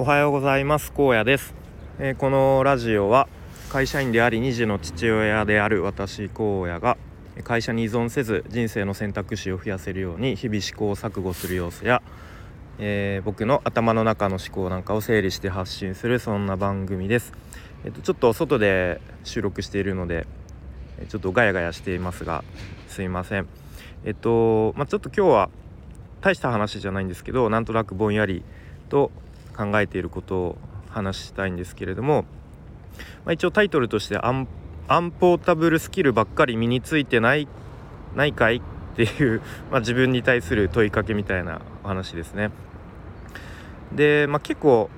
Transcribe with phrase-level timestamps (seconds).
[0.00, 0.92] おはようございます。
[0.92, 1.52] 高野です、
[1.98, 3.28] えー、このラジオは
[3.68, 6.96] 会社員であり2児の父親である私荒野が
[7.44, 12.00] 会社に依存せず人生の選択肢を増やせるように日々試行錯誤する様子や、
[12.78, 17.34] えー、僕の頭の中の思考なんかを整理して発信するそんな番組です、
[17.84, 20.26] えーと、ちょっと外で収録しているので
[21.10, 22.42] ちょっとガヤガヤしていますが
[22.88, 23.46] すいません。
[24.06, 25.50] えっ、ー、とまあ、ちょっと今日は
[26.22, 28.42] 大した話じゃないんですけどなんとなくぼんやり
[28.88, 29.10] と
[29.60, 30.58] 考えていることを
[30.88, 32.24] 話したいんですけれども、
[33.26, 34.48] まあ、一応タイトルとしてアン
[34.88, 37.46] 「アンポータブルスキルばっかり身についてない
[38.16, 38.62] ないかい?」っ
[38.96, 42.50] ていう、まあ、自分に対する問いかけみたいなお話ですね。
[43.92, 44.88] で、まあ、結構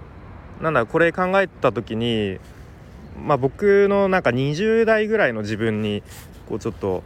[0.60, 2.38] なんだこれ考えた時に、
[3.20, 6.02] まあ、僕のなんか20代ぐらいの自分に
[6.48, 7.02] こうちょっと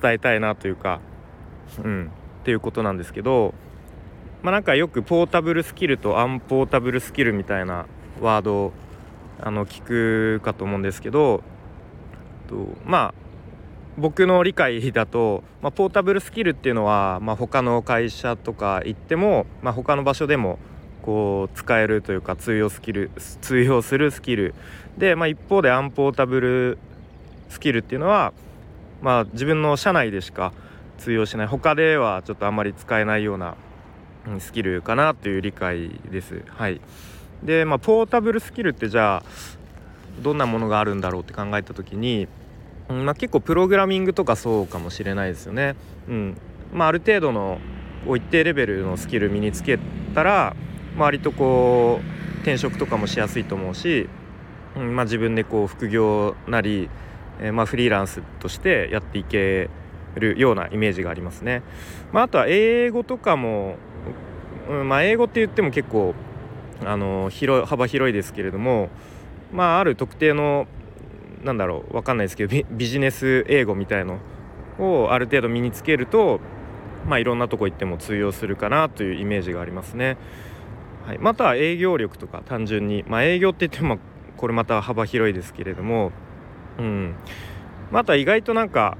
[0.00, 1.00] 伝えたいなというか、
[1.82, 3.54] うん、っていうことなんですけど
[4.42, 7.86] まあ、なんかよくポータブルスキルとアンポータブルスキルみたいな
[8.20, 8.72] ワードを
[9.40, 11.42] あの聞くかと思うんですけど
[12.48, 13.22] とまあ
[13.98, 20.58] 僕の理解だと、まあ、ポータブルスキルっていうのは、まあ、他の会社とか行っても、まあ、他の場所でも
[21.02, 23.10] こう使えるというか通用スキル
[23.42, 24.54] 通用するスキル
[24.96, 26.78] で、まあ、一方でアンポータブル
[27.48, 28.32] スキルっていうのは、
[29.02, 30.52] まあ、自分の社内でしか
[30.98, 31.46] 通用しない。
[31.48, 33.56] 他ではちょっとあんまり使えないような
[34.38, 36.42] スキルかなという理解です。
[36.48, 36.80] はい、
[37.42, 39.22] で、まあ、ポータブルスキルってじゃあ
[40.22, 42.28] どんなものがあるんだろうって考えた時に、
[42.88, 45.74] うんまあ、結構プログラミングとかそうかもしれないですよね。
[46.08, 46.36] うん
[46.72, 47.58] まあ、ある程度の
[48.06, 49.78] 一定レベルのスキル身につけ
[50.14, 50.56] たら、
[50.96, 54.08] まあ、割とこう転職とかもしやすいと思うし、
[54.76, 56.88] うんまあ、自分でこう副業なり、
[57.40, 59.70] えー、まあフリーランスとしてやっていける
[60.16, 61.62] るようなイメージがありますね。
[62.12, 63.76] まあ、あとは英語とかも
[64.68, 66.14] うんまあ、英語って言っても結構
[66.84, 68.90] あの広幅広いですけれども、
[69.52, 70.66] まあ、ある特定の
[71.42, 74.18] なんだろう分かんないですけどビジネス英語みたいの
[74.78, 76.40] をある程度身につけると、
[77.06, 80.16] まあ、いろんなとこ行っても通用するかなというイメージがありますね。
[81.06, 83.98] はい、または営業力とか単純に、まあ、営業って言っても
[84.36, 86.12] これまた幅広いですけれども、
[86.78, 87.14] うん、
[87.90, 88.96] また意外となんか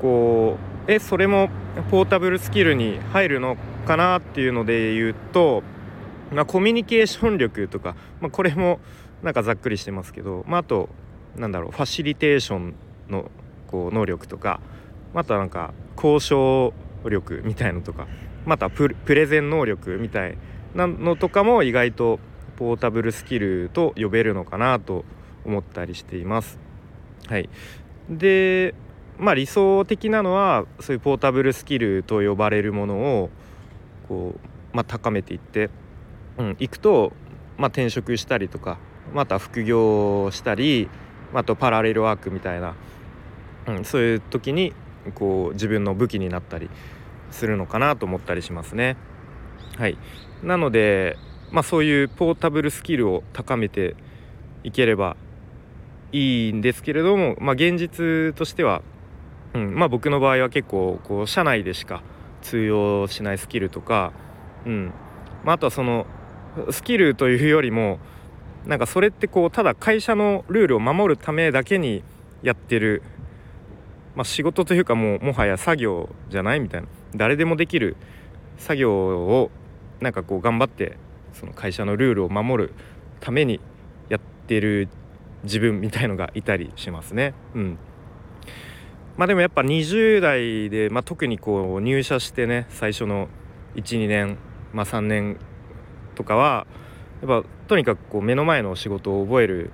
[0.00, 0.56] こ
[0.88, 1.48] うえそれも
[1.90, 5.62] ポータブルスキルに入るのかなっていうので言うと、
[6.32, 8.80] まあ、コミュニケーション力とか、まあ、これも
[9.22, 10.88] なんかざっくりしてますけど、まあ、あと
[11.36, 12.74] なんだろうファシリテーション
[13.08, 13.30] の
[13.66, 14.60] こう能力とか
[15.12, 16.72] またなんか交渉
[17.08, 18.06] 力みたいのとか
[18.44, 20.38] またプレゼン能力みたい
[20.74, 22.20] なのとかも意外と
[22.56, 25.04] ポータブルスキルと呼べるのかなと
[25.44, 26.58] 思ったりしています。
[27.26, 27.48] はい、
[28.08, 28.74] で
[29.18, 33.30] まあ理想的なのはそういうポータブルスキルと呼ばれるものを
[34.08, 35.70] こう、まあ、高めていって、
[36.38, 37.12] うん、いくと、
[37.56, 38.78] まあ、転職したりとか
[39.14, 40.88] また副業したり
[41.34, 42.74] あとパラレルワークみたいな、
[43.66, 44.72] うん、そういう時に
[45.14, 46.68] こう自分の武器になったり
[47.30, 48.96] するのかなと思ったりしますね。
[49.76, 49.98] はい、
[50.42, 51.16] なので、
[51.50, 53.94] まあ、そういうポータブルスキルを高めて
[54.64, 55.16] いければ
[56.12, 58.82] いいんですけれども、まあ、現実としては、
[59.56, 59.74] うん。
[59.74, 62.02] まあ、僕の場合は結構こう社内でしか
[62.42, 64.12] 通用しないスキルとか、
[64.66, 64.92] うん。
[65.44, 66.06] まあ、あとはその
[66.70, 67.98] スキルというよりも
[68.66, 72.02] なんかそれってこうただ会社のルールを守るためだけに
[72.42, 73.02] やってる、
[74.14, 76.88] まあ、仕事というかもうもはや作業じゃないみたいな。
[77.14, 77.96] 誰でもできる
[78.58, 79.50] 作業を
[80.00, 80.98] なんかこう頑張って
[81.32, 82.74] その会社のルールを守る
[83.20, 83.60] ために
[84.08, 84.88] やってる
[85.44, 87.34] 自分みたいのがいたりしますね。
[87.54, 87.78] うん。
[89.16, 93.28] まあでもやっぱ20代で、まあ、特にこう入社してね最初の
[93.76, 94.38] 12年、
[94.72, 95.38] まあ、3年
[96.14, 96.66] とかは
[97.22, 99.70] やっぱとにかくこう目の前の仕事を覚える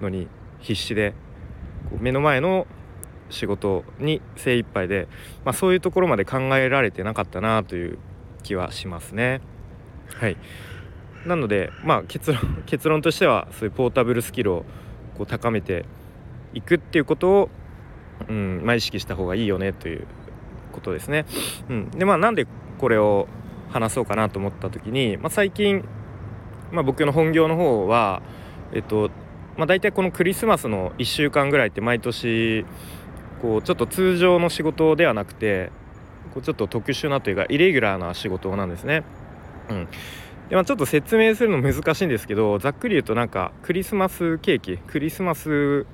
[0.00, 0.28] のに
[0.60, 1.14] 必死で
[2.00, 2.66] 目の前の
[3.30, 5.08] 仕事に精一杯で、
[5.44, 7.98] まあ、そういうところまで考えられてなかったなという
[8.42, 9.40] 気はしますね。
[10.14, 10.36] はい
[11.26, 14.64] なので、まあ、結論結論としてはそういうポータブルスキルを
[15.16, 15.84] こう高めて
[16.54, 17.50] いくっていうことを
[18.28, 20.06] うんまあ、意識した方がいいよねという
[20.72, 21.26] ことですね。
[21.68, 22.46] うん、でまあなんで
[22.78, 23.28] これを
[23.70, 25.84] 話そうかなと思った時に、まあ、最近、
[26.72, 28.22] まあ、僕の本業の方は
[28.72, 29.10] えっと
[29.56, 32.64] まあ、大体このクリスマスの1週間ぐらいって毎年
[33.42, 35.72] こうちょっと通常の仕事ではなくて
[36.32, 39.02] こうちょっと特殊なというかイレギュラーな仕事なんですね。
[39.68, 39.88] うん
[40.48, 45.86] でまあ、ちょっと説明するの難しいんですけどざっくり言うとなんかクリスマスケーキクリスマス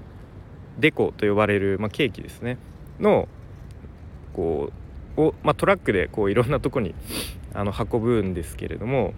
[0.78, 2.58] デコと呼ばれる、まあ、ケーキですね
[3.00, 3.28] の
[4.32, 4.70] こ
[5.16, 6.94] うを、まあ、トラックでこういろんなとこに
[7.54, 9.14] あの運ぶんですけれども、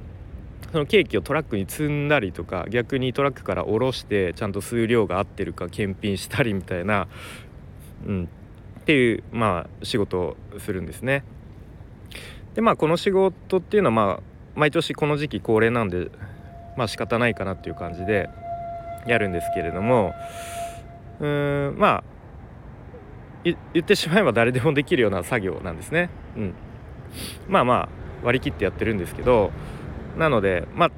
[0.70, 7.08] そのケーキをトラックに積んだりとか逆にトラックから下ろしてちゃんと数量が合ってるか検品したりみたいな、
[8.06, 8.28] うん、
[8.80, 11.24] っていうまあ仕事をするんですね。
[12.54, 14.20] でまあこの仕事っていうのはまあ
[14.54, 16.10] 毎年この時期恒例なんで
[16.76, 18.28] まあ仕方ないかなっていう感じで
[19.06, 20.14] やるんですけれども
[21.20, 22.04] うーんまあ
[23.44, 26.10] 言ってしまえば誰でもできるような作業なんですね。
[26.36, 26.54] うん、
[27.48, 27.88] まあまあ
[28.24, 29.52] 割り切ってやってるんですけど
[30.18, 30.90] なのでまあ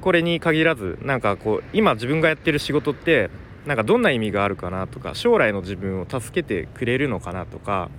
[0.00, 3.30] これに限らずなんかこう今自分がやってる仕事って
[3.66, 7.90] なんかどんな意味があるかなとか将来の自分を助けてくれるのかなとか、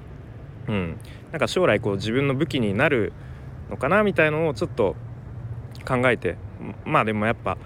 [0.67, 0.97] うん、
[1.31, 3.13] なんか将来こう自分の武器になる
[3.69, 4.95] のかなみたいのをちょっと
[5.87, 6.37] 考えて
[6.85, 7.57] まあでもやっぱ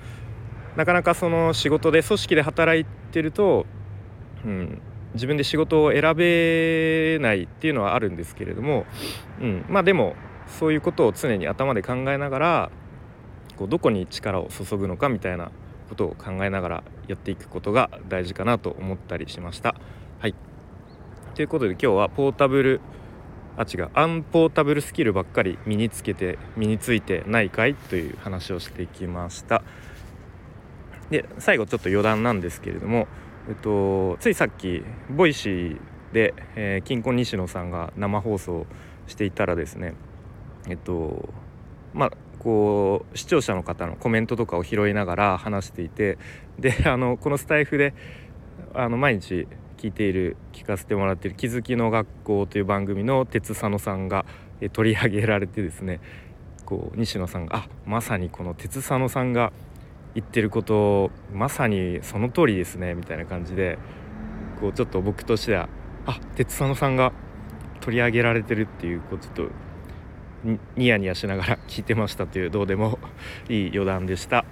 [0.76, 3.66] なかなかその仕事で組織で働いてると、
[4.46, 4.82] うん、
[5.14, 8.86] 自分で仕事を選べないっていうのはあるんですけれども、
[9.40, 10.16] うん、まあでも
[10.60, 12.72] そういうことを常に頭で考えながら
[13.58, 15.52] こうどこに力を注ぐのかみたいな
[15.90, 19.76] ことを考えながらやっていくことが大事かなと思ったりしました。
[20.20, 20.36] はい
[21.36, 22.82] ということで今日はポータブル
[23.58, 29.64] あ違う unportable スキルばっかり身につけて身についてないかいという話をしてきました
[31.10, 33.08] で最後ちょっと余談なんですけれども、
[33.48, 35.80] えっと、ついさっき Voicy
[36.14, 38.66] で、えー、キンコン西野さんが生放送
[39.08, 39.94] していたらですね
[40.70, 41.30] えっと
[41.94, 46.18] まあこう視聴者の方のコメントとかを拾いながら話していて
[46.60, 47.94] であのこのスタイフで
[48.74, 49.48] あの毎日
[49.78, 54.26] 聞いている聞かせてもらってる「気づきの学校」という番組の鉄佐野さんが
[54.72, 56.00] 取り上げられてですね
[56.66, 59.52] こう西野さんがあまさにこの鉄佐野さんが
[60.16, 63.78] 言ってることまさにその通りですねみたいな感じで
[64.60, 65.70] こうちょっと僕としては
[66.06, 67.12] あ鉄佐野さんが
[67.82, 69.48] 取り上げられてるっていうこうちょっと
[70.76, 73.00] ニヤニヤしながら聞いてましたというどうでも
[73.50, 74.46] いい余談でした。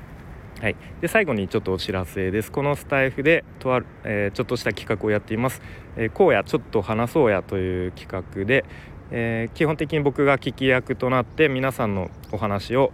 [0.62, 2.52] はい、で最後にちょっとお知らせです。
[2.52, 5.62] このスタイフでとある、えー、ちょっとした企画をやっています
[5.98, 8.64] 「えー、こうやちょっと話そうや」という企画で、
[9.10, 12.94] えー、基本的に僕が聞き役となって皆さんのお話を、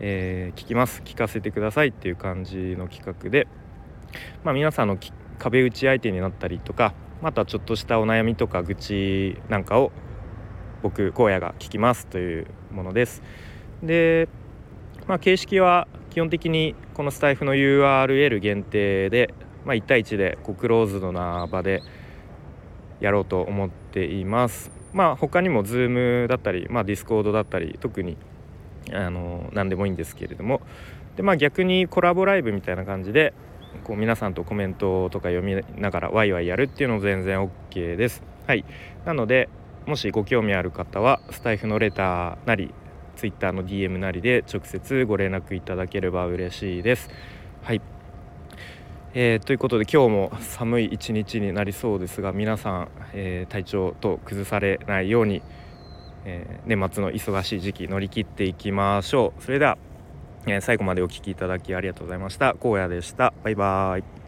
[0.00, 1.02] え聞きます。
[1.04, 3.46] 聞かせてくださいっていう感じの企画で、
[4.42, 4.98] まあ、皆さんの
[5.38, 9.92] 壁打ち相手になったりとかまたちょっとしたお悩みとか愚痴なんかを
[10.82, 13.22] 僕荒野が聞きますというものです。
[13.82, 14.28] で、
[15.06, 19.34] まあ、形式は基本的にこのスタイフの URL 限定で、
[19.66, 21.82] まあ、1対1でこうクローズドな場で
[23.00, 24.70] やろうと思っています。
[24.92, 28.16] まあ他にも Zoom だったり、まあ、Discord だったり特に
[28.92, 30.60] あの何でもいいんですけれども
[31.16, 33.32] で、まあ、逆にコラボライブみたいな感じで
[33.84, 38.22] こう皆さんとコメントとか読みながらワイワイやるっていうのも全然 OK です。
[38.46, 38.64] はい、
[39.04, 39.48] なので
[39.86, 42.74] もしご興味ある方はスタイフのレターなり
[43.16, 47.10] Twitter の DM なりで直接ご連絡いただければ嬉しいです。
[47.62, 47.80] はい
[49.12, 55.42] えー、ということで今日も寒い一日になりそうですが皆さん、えー、体調と崩されないように、
[56.24, 59.42] えー、年末の忙しい時期乗り切っていきましょう。
[59.42, 59.78] それでは、
[60.46, 62.56] え最後までお聴きいただきありがとうございました。
[62.62, 63.32] 荒野でした。
[63.44, 64.19] バイバーイ。